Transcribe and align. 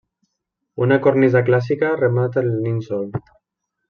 Una 0.85 0.95
cornisa 1.03 1.43
clàssica 1.51 1.91
remata 2.01 2.43
el 2.45 2.49
nínxol. 2.65 3.07